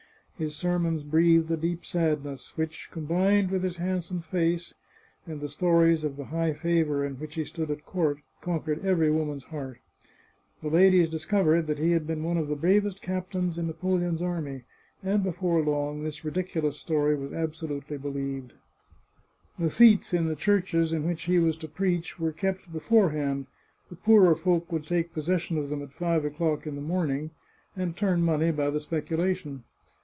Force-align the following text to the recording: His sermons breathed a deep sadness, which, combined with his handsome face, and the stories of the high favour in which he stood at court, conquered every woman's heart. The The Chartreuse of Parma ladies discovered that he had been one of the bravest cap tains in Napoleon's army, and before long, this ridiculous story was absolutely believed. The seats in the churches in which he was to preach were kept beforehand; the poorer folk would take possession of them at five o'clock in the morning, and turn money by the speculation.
His 0.39 0.55
sermons 0.55 1.03
breathed 1.03 1.51
a 1.51 1.55
deep 1.55 1.85
sadness, 1.85 2.57
which, 2.57 2.89
combined 2.91 3.51
with 3.51 3.61
his 3.61 3.77
handsome 3.77 4.21
face, 4.23 4.73
and 5.27 5.39
the 5.39 5.47
stories 5.47 6.03
of 6.03 6.17
the 6.17 6.25
high 6.25 6.51
favour 6.53 7.05
in 7.05 7.13
which 7.17 7.35
he 7.35 7.45
stood 7.45 7.69
at 7.69 7.85
court, 7.85 8.17
conquered 8.41 8.83
every 8.83 9.11
woman's 9.11 9.43
heart. 9.43 9.77
The 9.83 10.01
The 10.01 10.07
Chartreuse 10.07 10.45
of 10.49 10.61
Parma 10.69 10.75
ladies 10.77 11.09
discovered 11.09 11.67
that 11.67 11.77
he 11.77 11.91
had 11.91 12.07
been 12.07 12.23
one 12.23 12.37
of 12.37 12.47
the 12.47 12.55
bravest 12.55 13.03
cap 13.03 13.31
tains 13.31 13.59
in 13.59 13.67
Napoleon's 13.67 14.23
army, 14.23 14.63
and 15.03 15.21
before 15.21 15.61
long, 15.61 16.01
this 16.01 16.25
ridiculous 16.25 16.79
story 16.79 17.15
was 17.15 17.33
absolutely 17.33 17.97
believed. 17.99 18.53
The 19.59 19.69
seats 19.69 20.11
in 20.11 20.25
the 20.27 20.35
churches 20.35 20.91
in 20.91 21.05
which 21.05 21.25
he 21.25 21.37
was 21.37 21.55
to 21.57 21.67
preach 21.67 22.17
were 22.19 22.31
kept 22.31 22.73
beforehand; 22.73 23.45
the 23.91 23.95
poorer 23.95 24.35
folk 24.35 24.71
would 24.71 24.87
take 24.87 25.13
possession 25.13 25.59
of 25.59 25.69
them 25.69 25.83
at 25.83 25.93
five 25.93 26.25
o'clock 26.25 26.65
in 26.65 26.73
the 26.73 26.81
morning, 26.81 27.29
and 27.77 27.95
turn 27.95 28.23
money 28.23 28.49
by 28.49 28.71
the 28.71 28.79
speculation. 28.79 29.65